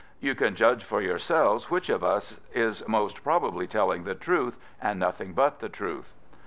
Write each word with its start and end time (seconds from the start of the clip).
You 0.19 0.33
can 0.33 0.55
judge 0.55 0.83
for 0.83 0.99
yourselves 0.99 1.69
which 1.69 1.87
of 1.87 2.03
us 2.03 2.39
is 2.55 2.81
most 2.87 3.23
probably 3.23 3.67
telling 3.67 4.03
the 4.03 4.15
truth, 4.15 4.57
and 4.81 4.99
nothing 4.99 5.33
but 5.33 5.59
the 5.59 5.69
truth." 5.69 6.15